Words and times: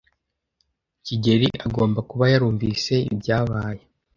kigeli 1.05 1.47
agomba 1.65 1.99
kuba 2.09 2.25
yarumvise 2.33 2.93
ibyabaye. 3.13 3.81